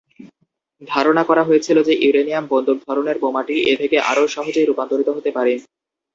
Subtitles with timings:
[0.81, 5.53] ধারণা করা হয়েছিল যে ইউরেনিয়াম বন্দুক ধরনের বোমাটি এ থেকে আরও সহজেই রূপান্তরিত হতে পারে।